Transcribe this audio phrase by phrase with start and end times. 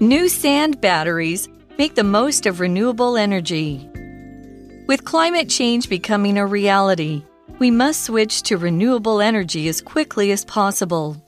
[0.00, 3.90] New sand batteries make the most of renewable energy.
[4.86, 7.24] With climate change becoming a reality,
[7.58, 11.20] we must switch to renewable energy as quickly as possible.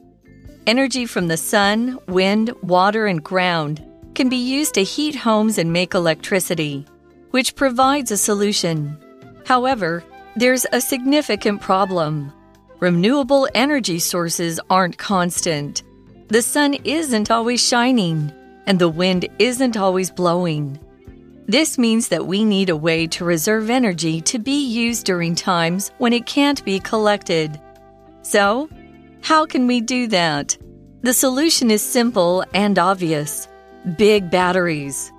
[0.69, 3.85] Energy from the sun, wind, water, and ground
[4.15, 6.87] can be used to heat homes and make electricity,
[7.33, 8.97] which provides a solution.
[9.47, 10.05] However,
[10.37, 12.33] there's a significant problem.
[12.79, 15.83] Renewable energy sources aren't constant.
[16.29, 18.33] The sun isn't always shining,
[18.67, 20.79] and the wind isn't always blowing.
[21.47, 25.91] This means that we need a way to reserve energy to be used during times
[25.99, 27.61] when it can't be collected.
[28.23, 28.69] So,
[29.23, 30.57] how can we do that?
[31.03, 33.49] The solution is simple and obvious
[33.97, 35.13] big batteries.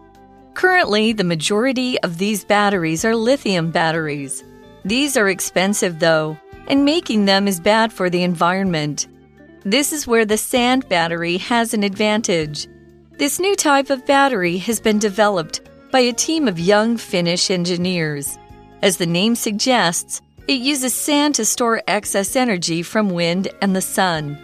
[0.53, 4.43] Currently, the majority of these batteries are lithium batteries.
[4.85, 9.07] These are expensive, though, and making them is bad for the environment.
[9.63, 12.67] This is where the sand battery has an advantage.
[13.21, 18.39] This new type of battery has been developed by a team of young Finnish engineers.
[18.81, 23.79] As the name suggests, it uses sand to store excess energy from wind and the
[23.79, 24.39] sun.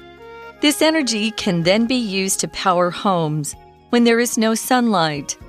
[0.61, 3.55] This energy can then be used to power homes
[3.89, 5.39] when there is no sunlight.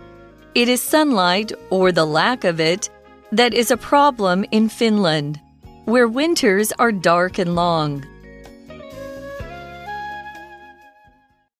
[0.54, 2.88] It is sunlight, or the lack of it,
[3.30, 5.38] that is a problem in Finland,
[5.84, 8.06] where winters are dark and long.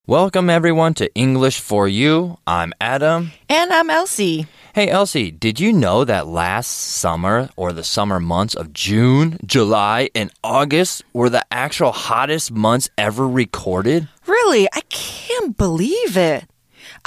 [0.09, 2.39] Welcome everyone to English for You.
[2.47, 3.33] I'm Adam.
[3.51, 4.47] And I'm Elsie.
[4.75, 10.09] Hey Elsie, did you know that last summer or the summer months of June, July,
[10.15, 14.09] and August were the actual hottest months ever recorded?
[14.27, 14.67] Really?
[14.73, 16.47] I can't believe it.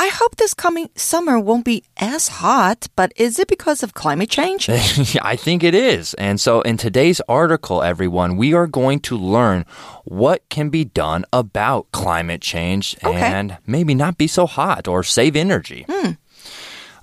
[0.02, 4.32] I hope this coming summer won't be as hot, but is it because of climate
[4.32, 4.68] change?
[5.22, 6.16] I think it is.
[6.16, 9.64] And so in today's article, everyone, we are going to learn
[10.06, 13.16] what can be done about climate change Okay.
[13.22, 15.86] and maybe not be so hot or save energy.
[15.88, 16.14] Hmm.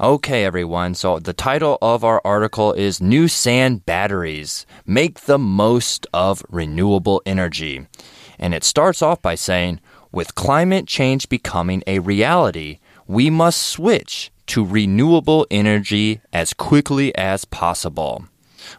[0.00, 0.96] Okay, everyone.
[0.96, 7.22] So the title of our article is New Sand Batteries Make the Most of Renewable
[7.24, 7.86] Energy.
[8.40, 9.78] And it starts off by saying,
[10.10, 17.44] with climate change becoming a reality, we must switch to renewable energy as quickly as
[17.46, 18.24] possible.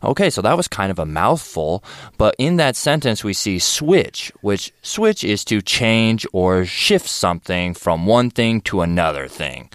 [0.04, 1.84] Okay, so that was kind of a mouthful,
[2.18, 7.74] but in that sentence we see switch, which switch is to change or shift something
[7.74, 9.70] from one thing to another thing.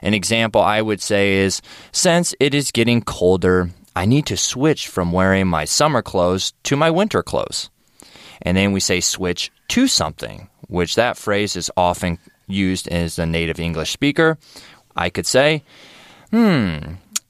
[0.00, 1.60] An example I would say is
[1.92, 6.76] since it is getting colder, I need to switch from wearing my summer clothes to
[6.76, 7.68] my winter clothes.
[8.40, 13.26] And then we say switch to something, which that phrase is often used as a
[13.26, 14.38] native English speaker.
[14.96, 15.62] I could say,
[16.30, 16.78] hmm,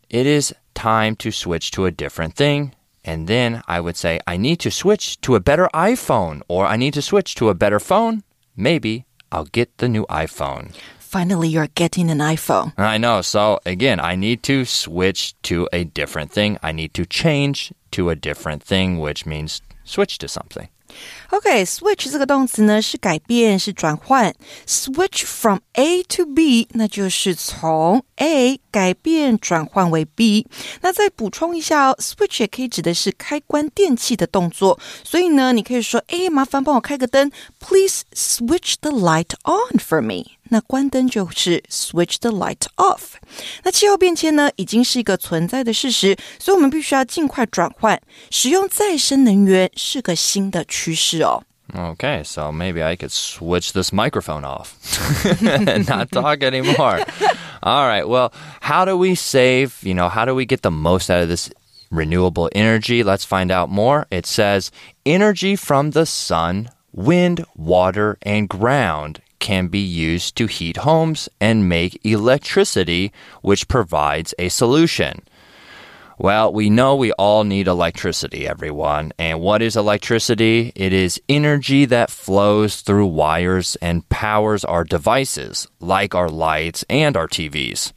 [0.09, 2.75] it is time to switch to a different thing.
[3.05, 6.77] And then I would say, I need to switch to a better iPhone, or I
[6.77, 8.23] need to switch to a better phone.
[8.57, 10.75] Maybe I'll get the new iPhone.
[10.99, 12.75] Finally, you're getting an iPhone.
[12.77, 13.23] I know.
[13.23, 16.59] So again, I need to switch to a different thing.
[16.63, 20.69] I need to change to a different thing, which means switch to something.
[21.31, 24.35] OK，switch、这个动词呢是改变，是转换。
[24.67, 30.47] Switch from A to B，那就是从 A 改变转换为 B。
[30.81, 34.81] 那再补充一下哦，switch 也可以指的是开关电器的动作。
[35.05, 43.19] 所以呢，你可以说：“哎，麻烦帮我开个灯，Please switch the light on for me。”那关灯就是 switch the light off。
[43.65, 48.01] 那气候变迁呢，已经是一个存在的事实，所以我们必须要尽快转换，
[48.31, 51.43] 使用再生能源是个新的趋势哦。
[51.75, 54.79] Okay, so maybe I could switch this microphone off
[55.43, 57.01] and not talk anymore.
[57.63, 58.09] All right.
[58.09, 61.29] Well, how do we save, you know, how do we get the most out of
[61.29, 61.51] this
[61.91, 63.03] renewable energy?
[63.03, 64.07] Let's find out more.
[64.11, 64.71] It says
[65.05, 71.69] energy from the sun, wind, water, and ground can be used to heat homes and
[71.69, 73.13] make electricity,
[73.43, 75.21] which provides a solution.
[76.21, 79.13] Well, we know we all need electricity, everyone.
[79.21, 80.73] And what is electricity?
[80.75, 87.17] It is energy that flows through wires and powers our devices, like our lights and
[87.17, 87.93] our TVs.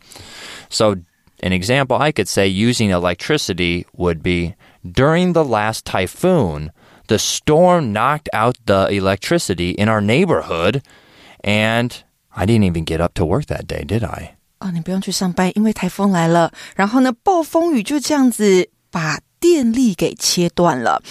[0.70, 0.98] So,
[1.42, 4.54] an example I could say using electricity would be
[4.90, 6.72] during the last typhoon,
[7.08, 10.84] the storm knocked out the electricity in our neighborhood,
[11.44, 12.04] and
[12.36, 14.36] I didn't even get up to work that day, did I?
[14.62, 21.02] 啊，你不用去上班，因为台风来了，然后呢，暴风雨就这样子把电力给切断了。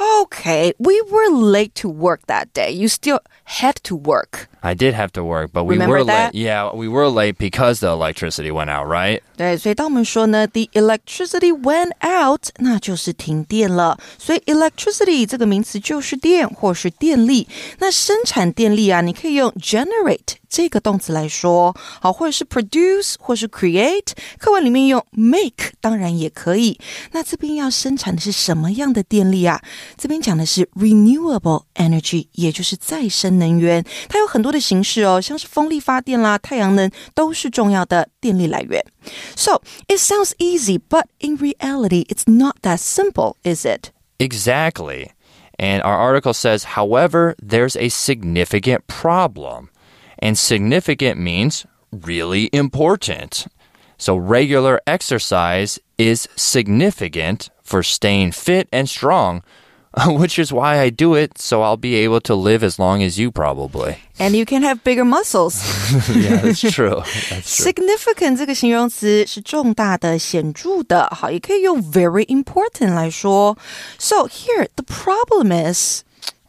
[0.00, 2.70] Okay, we were late to work that day.
[2.72, 4.48] You still had to work.
[4.62, 6.32] I did have to work, but we Remember were that?
[6.32, 6.40] late.
[6.40, 9.20] Yeah, we were late because the electricity went out, right?
[9.36, 13.98] 对，所以当我们说呢，the electricity went out，那就是停电了。
[14.18, 17.48] 所以 electricity 这个名词就是电或是电力。
[17.78, 24.12] 那生产电力啊，你可以用 generate 这个动词来说，好，或者是 produce 或是 create。
[24.38, 26.78] 课文里面用 make，当然也可以。
[27.10, 29.60] 那这边要生产的是什么样的电力啊？
[29.96, 33.84] 这边讲的是 renewable energy，也就是再生能源。
[34.08, 38.84] 它有很多的形式哦，像是风力发电啦、太阳能都是重要的电力来源。
[39.34, 43.90] So it sounds easy, but in reality, it's not that simple, is it?
[44.18, 45.10] Exactly.
[45.58, 49.68] And our article says, however, there's a significant problem.
[50.18, 53.46] And significant means really important.
[53.98, 59.42] So regular exercise is significant for staying fit and strong,
[60.06, 63.18] which is why I do it, so I'll be able to live as long as
[63.18, 63.96] you probably.
[64.18, 65.62] And you can have bigger muscles.
[66.16, 67.02] yeah, that's true.
[67.28, 67.72] That's true.
[67.72, 73.58] Significant 这个形容词是重大的、显着的，好，也可以用 very important 来说。
[73.98, 76.04] So here the problem is.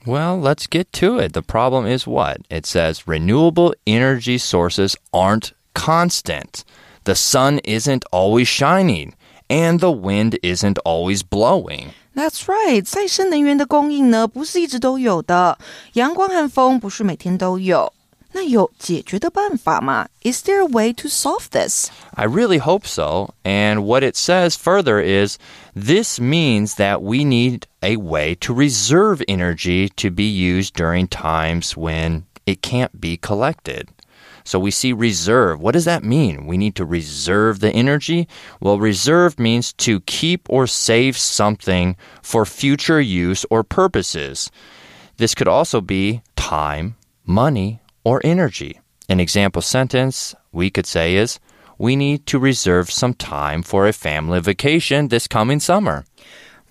[0.06, 1.34] Well, let's get to it.
[1.34, 2.40] The problem is what?
[2.50, 6.64] It says renewable energy sources aren't constant.
[7.06, 9.14] The sun isn't always shining,
[9.50, 11.92] and the wind isn't always blowing.
[12.18, 15.58] That's right，再生能源的供应呢，不是一直都有的，
[15.94, 17.92] 阳光和风不是每天都有。
[18.36, 20.08] 那有解决的办法吗？
[20.24, 21.90] Is there a way to solve this?
[22.16, 23.36] I really hope so.
[23.44, 25.38] And what it says further is
[25.76, 31.76] this means that we need a way to reserve energy to be used during times
[31.76, 33.90] when it can't be collected.
[34.48, 35.62] So we see reserve.
[35.62, 36.46] What does that mean?
[36.48, 38.28] We need to reserve the energy?
[38.60, 44.52] Well, reserve means to keep or save something for future use or purposes.
[45.18, 48.80] This could also be time, money, or energy.
[49.08, 51.40] An example sentence we could say is
[51.78, 56.06] We need to reserve some time for a family vacation this coming summer.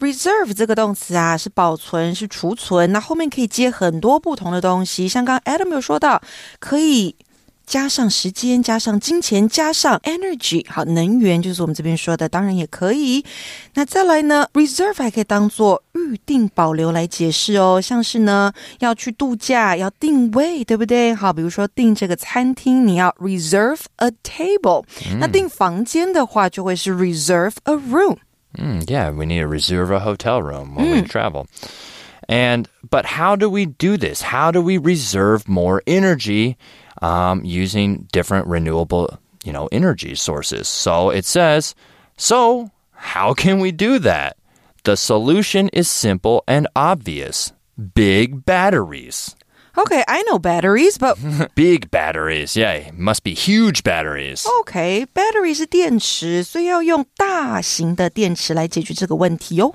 [0.01, 2.91] Reserve 这个动词啊，是保存，是储存。
[2.93, 6.21] 那后面可以接很多不同的东西，像刚刚 Adam 有说到，
[6.59, 7.15] 可以
[7.67, 13.25] 加上时间，加上金钱，加上 energy，好，能源就是我们这边说的，当然也可以。
[13.75, 21.15] 那再来呢，reserve 还可以当做预定保留来解释哦，像是呢要去度假，要定位，对不对？
[21.15, 24.85] 好，比如说订这个餐厅，你要 reserve a table，、
[25.19, 28.19] 那订房间的话就会是 reserve a room。
[28.59, 31.47] Mm, yeah, we need to reserve a hotel room when we travel.
[32.29, 34.23] And but how do we do this?
[34.23, 36.57] How do we reserve more energy
[37.01, 40.69] um, using different renewable, you know, energy sources?
[40.69, 41.75] So it says,
[42.17, 44.37] so how can we do that?
[44.85, 47.53] The solution is simple and obvious.
[47.95, 49.35] Big batteries.
[49.79, 51.17] Okay, I know batteries, but
[51.55, 52.55] Big batteries.
[52.57, 54.45] Yeah, must be huge batteries.
[54.61, 59.73] OK, battery 是电池，所以要用大型的电池来解决这个问题哦。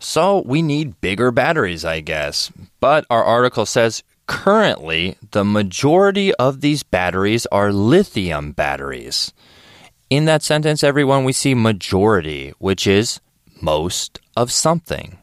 [0.00, 2.48] So we need bigger batteries, I guess.
[2.80, 9.33] But our article says currently the majority of these batteries are lithium batteries.
[10.09, 13.19] In that sentence, everyone, we see majority, which is
[13.61, 15.17] most of something.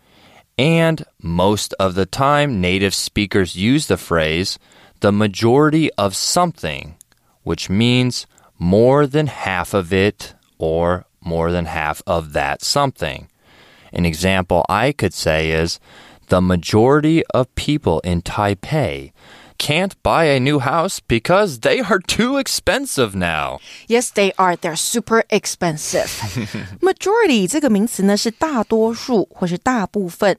[0.59, 4.59] And most of the time, native speakers use the phrase
[5.01, 6.97] the majority of something,
[7.43, 8.27] which means
[8.59, 13.29] more than half of it or more than half of that something.
[13.93, 15.81] An example I could say is
[16.30, 19.12] the majority of people in Taipei
[19.58, 23.60] can't buy a new house because they are too expensive now.
[23.88, 24.58] Yes, they are.
[24.58, 26.10] They're super expensive.
[26.82, 30.38] Majority 这个名词呢是大多数或是大部分。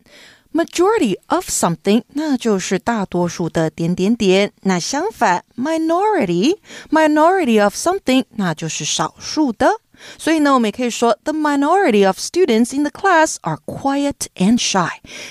[0.52, 4.52] Majority of something，那就是大多数的点点点。
[4.62, 9.80] 那相反，minority，minority of something，那就是少数的。
[10.17, 14.89] 所以呢，我们也可以说，the minority of students in the class are quiet and shy。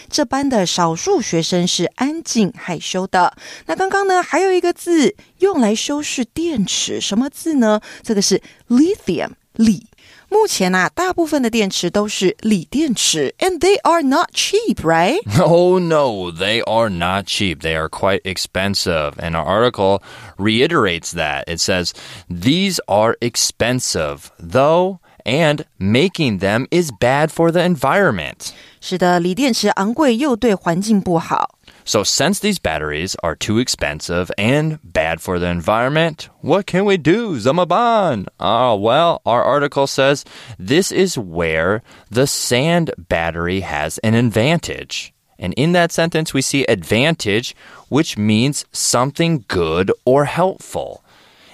[0.09, 3.35] 这班的少数学生是安静害羞的。
[3.67, 7.81] 那刚刚呢，还有一个字用来修饰电池，什么字呢？
[8.03, 9.87] 这个是 lithium，锂。
[10.29, 15.20] 目前啊，大部分的电池都是锂电池，and they are not cheap, right?
[15.39, 17.62] Oh no, they are not cheap.
[17.62, 19.13] They are quite expensive.
[19.17, 20.01] And our article
[20.38, 21.44] reiterates that.
[21.48, 21.94] It says,
[22.27, 28.53] These are expensive, though, and making them is bad for the environment.
[28.79, 31.58] 是的，锂电池昂贵又对环境不好。
[31.88, 36.98] So, since these batteries are too expensive and bad for the environment, what can we
[36.98, 38.25] do, Zamaban?
[38.39, 40.24] Ah, well, our article says
[40.58, 45.13] this is where the sand battery has an advantage.
[45.38, 47.55] And in that sentence, we see advantage,
[47.89, 51.03] which means something good or helpful.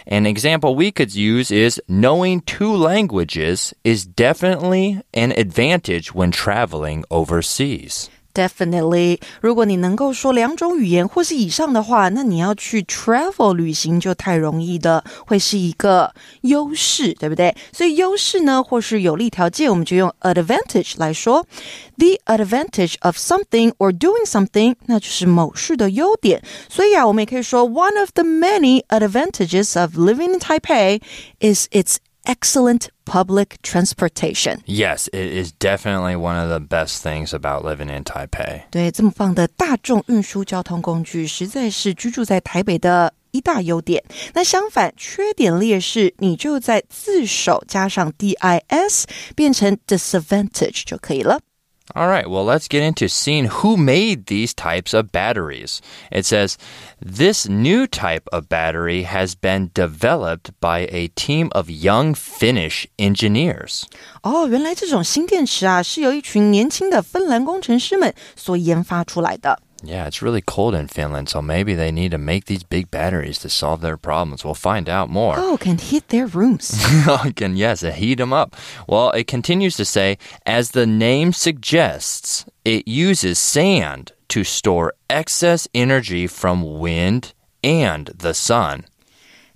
[0.08, 7.04] An example we could use is knowing two languages is definitely an advantage when traveling
[7.10, 8.08] overseas.
[8.35, 16.13] Definitely，如果你能够说两种语言或是以上的话，那你要去 travel 旅行就太容易的，会是一个
[16.43, 17.53] 优势，对不对？
[17.73, 21.45] 所以优势呢，或是有利条件，我们就用 advantage 来说。
[21.97, 26.41] The advantage of something or doing something，那就是某事的优点。
[26.69, 31.01] 所以啊，我们也可以说 one of the many advantages of living in Taipei
[31.41, 34.61] is its excellent public transportation.
[34.65, 38.63] Yes, it is definitely one of the best things about living in Taipei.
[38.69, 44.03] 对，这么棒的大众运输交通工具，实在是居住在台北的一大优点。
[44.33, 49.03] 那相反，缺点劣势，你就在字首加上 dis，
[49.35, 51.39] 变成 disadvantage 就可以了。
[51.93, 55.81] All right, well, let's get into seeing who made these types of batteries.
[56.09, 56.57] It says
[57.01, 63.83] this new type of battery has been developed by a team of young Finnish engineers.
[64.23, 69.59] 哦，原来这种新电池啊，是由一群年轻的芬兰工程师们所研发出来的。
[69.86, 73.38] Yeah, it's really cold in Finland, so maybe they need to make these big batteries
[73.38, 74.44] to solve their problems.
[74.44, 75.34] We'll find out more.
[75.38, 76.74] Oh, can heat their rooms.
[77.08, 78.56] Oh, can yes, heat them up.
[78.88, 85.68] Well, it continues to say, as the name suggests, it uses sand to store excess
[85.72, 88.86] energy from wind and the sun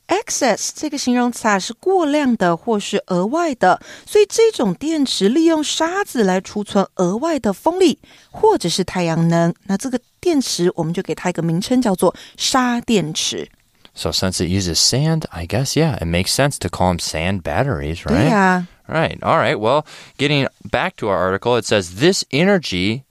[0.10, 9.54] excess 这个形容词啊是过量的或是额外的，所以这种电池利用沙子来储存额外的风力或者是太阳能。
[9.64, 13.50] 那这个电池我们就给它一个名称叫做沙电池。
[13.94, 17.42] So since it uses sand, I guess yeah, it makes sense to call them sand
[17.44, 18.30] batteries, 对 right?
[18.30, 19.18] 呀、 Right.
[19.24, 19.60] All right.
[19.60, 19.86] Well,
[20.20, 23.04] getting back to our article, it says this energy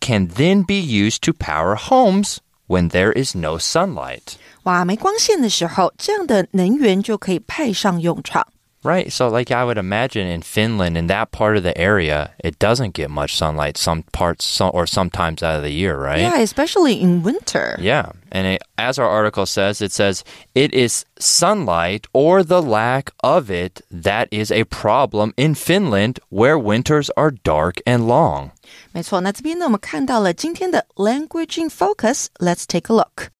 [0.00, 4.36] can then be used to power homes when there is no sunlight.
[4.64, 8.46] 哇，没光线的时候，这样的能源就可以派上用场。
[8.82, 9.10] Right.
[9.10, 12.92] So, like I would imagine in Finland, in that part of the area, it doesn't
[12.92, 16.20] get much sunlight some parts some, or sometimes out of the year, right?
[16.20, 17.76] Yeah, especially in winter.
[17.80, 18.12] Yeah.
[18.30, 20.22] And it, as our article says, it says
[20.54, 26.56] it is sunlight or the lack of it that is a problem in Finland where
[26.56, 28.52] winters are dark and long.
[28.92, 33.30] 没错，那这边呢，我们看到了今天的 language in focus。Let's take a look。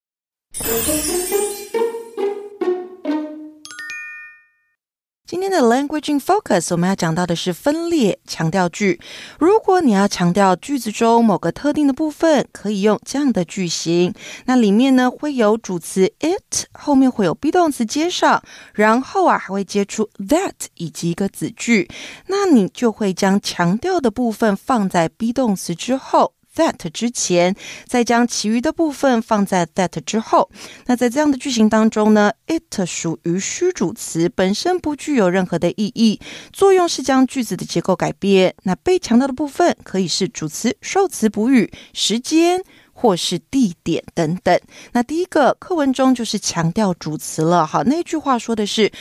[5.26, 9.00] 今天的 language in focus，我们要讲到的是分裂强调句。
[9.40, 14.14] 如果你要强调句子中某个特定的部分，可以用这样的句型。
[14.46, 18.44] 那里面呢会有主词 it，后面会有 be 动词接上，
[18.74, 21.90] 然后啊还会接出 that 以及一个子句。
[22.28, 26.34] 那你就会将强调的部分放在 be 动词之后。
[26.56, 27.56] That 之前，
[27.86, 30.50] 再将其余的部分放在 that 之后。
[30.86, 36.20] 那在这样的句型当中呢，it 属于虚主词，本身不具有任何的意义，
[36.52, 38.56] 作用是将句子的结构改变。
[38.64, 42.64] 那被强调的部分可以是主词、受词补语、时间。
[43.02, 44.62] 或是地点等等。
[44.92, 47.66] 那第一个课文中就是强调主词了。
[47.66, 48.92] 好，那句话说的是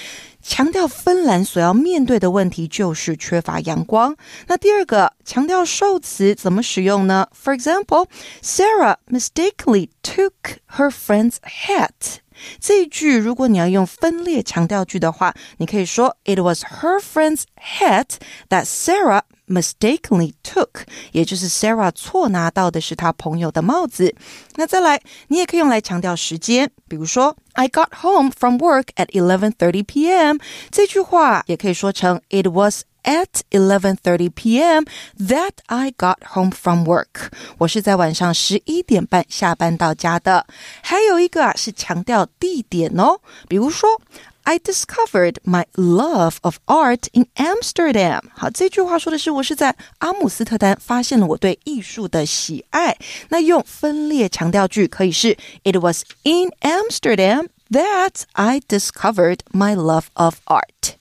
[0.42, 4.16] 强调芬兰所要面对的问题就是缺乏阳光。
[4.46, 8.06] 那第二个强调受词怎么使用呢？For example,
[8.42, 10.32] Sarah mistakenly took
[10.76, 12.20] her friend's hat.
[12.58, 18.12] 这一句，如果你要用分裂强调句的话，你可以说 It was her friend's hat
[18.48, 24.15] that Sarah mistakenly took，也就是 Sarah 错拿到的是她朋友的帽子。
[24.55, 30.37] 那再来，你也可以用来强调时间，比如说 I got home from work at 11:30 p.m.
[30.71, 34.85] 这句话也可以说成 It was at 11:30 p.m.
[35.19, 37.29] that I got home from work。
[37.59, 40.47] 我是在晚上十一点半下班到家的。
[40.81, 44.01] 还有一个啊是强调地点哦，比如说。
[44.49, 48.21] I discovered my love of art in Amsterdam。
[48.35, 52.95] 好，这句话说的是我是在阿姆斯特丹发现了我对艺术的喜爱。
[53.29, 60.95] 那用分裂强调句可以是 It was in Amsterdam that I discovered my love of art。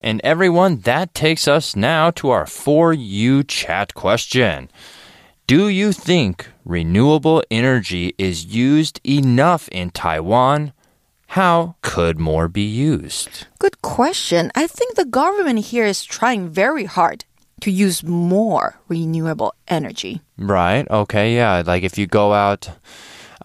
[0.00, 4.68] And everyone, that takes us now to our For You chat question.
[5.46, 10.72] Do you think renewable energy is used enough in Taiwan?
[11.33, 13.45] How could more be used?
[13.59, 14.51] Good question.
[14.55, 17.23] I think the government here is trying very hard
[17.61, 20.21] to use more renewable energy.
[20.37, 20.89] Right.
[20.89, 21.35] Okay.
[21.35, 21.61] Yeah.
[21.65, 22.69] Like if you go out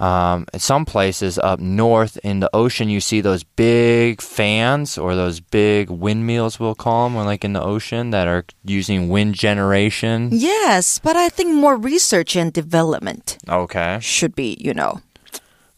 [0.01, 5.41] um, some places up north in the ocean, you see those big fans or those
[5.41, 10.31] big windmills, we'll call them, or like in the ocean that are using wind generation.
[10.33, 13.99] Yes, but I think more research and development Okay.
[14.01, 15.01] should be, you know,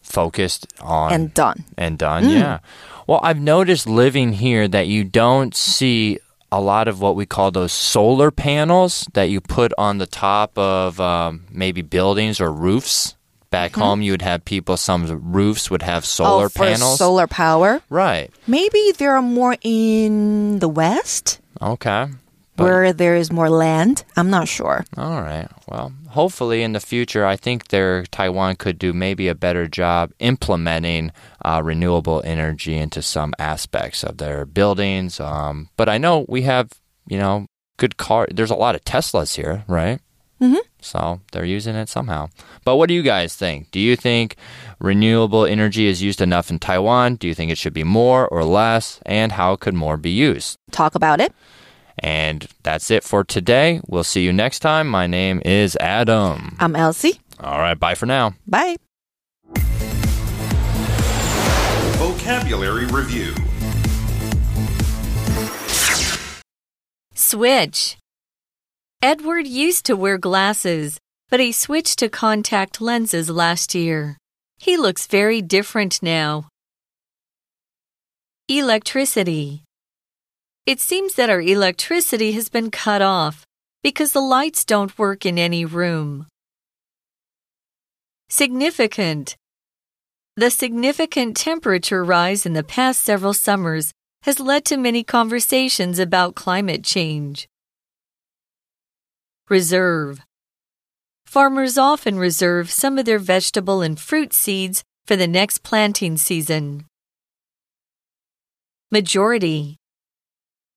[0.07, 1.65] Focused on and done.
[1.77, 2.29] and done.
[2.29, 2.59] Yeah.
[3.07, 6.19] Well, I've noticed living here that you don't see
[6.51, 10.57] a lot of what we call those solar panels that you put on the top
[10.57, 13.15] of um, maybe buildings or roofs.
[13.49, 14.75] Back home, you would have people.
[14.75, 16.97] Some roofs would have solar oh, for panels.
[16.97, 17.81] solar power.
[17.89, 18.29] right.
[18.45, 22.07] Maybe there are more in the west Okay.
[22.57, 24.03] But- where there is more land.
[24.17, 24.83] I'm not sure.
[24.97, 25.47] All right.
[25.67, 30.11] Well, hopefully in the future, I think there Taiwan could do maybe a better job
[30.19, 31.11] implementing
[31.45, 35.19] uh, renewable energy into some aspects of their buildings.
[35.19, 36.71] Um, but I know we have,
[37.07, 37.45] you know,
[37.77, 38.27] good car.
[38.31, 39.99] There's a lot of Teslas here, right?
[40.41, 40.65] Mm -hmm.
[40.81, 42.29] So they're using it somehow.
[42.63, 43.71] But what do you guys think?
[43.71, 44.35] Do you think
[44.79, 47.17] renewable energy is used enough in Taiwan?
[47.17, 48.99] Do you think it should be more or less?
[49.05, 50.57] And how could more be used?
[50.71, 51.33] Talk about it.
[51.99, 53.81] And that's it for today.
[53.87, 54.87] We'll see you next time.
[54.87, 56.55] My name is Adam.
[56.59, 57.19] I'm Elsie.
[57.39, 58.33] All right, bye for now.
[58.45, 58.77] Bye.
[61.97, 63.33] Vocabulary Review
[67.13, 67.97] Switch.
[69.01, 70.99] Edward used to wear glasses,
[71.29, 74.17] but he switched to contact lenses last year.
[74.57, 76.47] He looks very different now.
[78.47, 79.63] Electricity.
[80.67, 83.45] It seems that our electricity has been cut off
[83.83, 86.27] because the lights don't work in any room.
[88.27, 89.37] Significant.
[90.35, 93.93] The significant temperature rise in the past several summers
[94.23, 97.47] has led to many conversations about climate change.
[99.47, 100.19] Reserve.
[101.25, 106.83] Farmers often reserve some of their vegetable and fruit seeds for the next planting season.
[108.91, 109.76] Majority.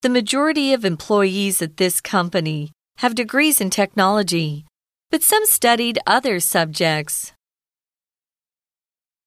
[0.02, 4.66] The majority of employees at this company have degrees in technology,
[5.10, 7.34] but some studied other subjects.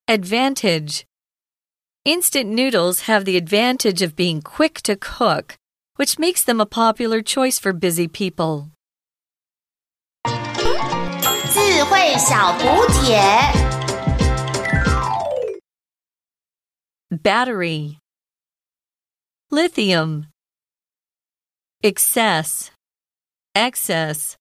[0.06, 1.04] Advantage.
[2.04, 5.56] Instant noodles have the advantage of being quick to cook,
[5.96, 8.70] which makes them a popular choice for busy people.
[11.50, 13.18] 智慧小补帖。
[17.10, 17.98] Battery.
[19.50, 20.26] Lithium.
[21.85, 22.71] Excess.
[23.53, 24.37] Excess.